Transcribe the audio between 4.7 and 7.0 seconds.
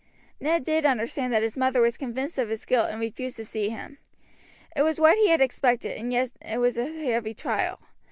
it was what he expected, and yet it was a